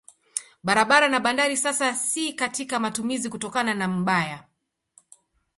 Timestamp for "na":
1.09-1.19, 3.73-3.87